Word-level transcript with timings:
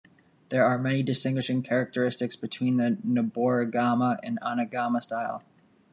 There 0.49 0.65
are 0.65 0.79
many 0.79 1.03
distinguishing 1.03 1.61
characteristics 1.61 2.35
between 2.35 2.77
the 2.77 2.97
noborigama 3.05 4.17
and 4.23 4.39
anagama 4.41 4.99
style. 5.03 5.43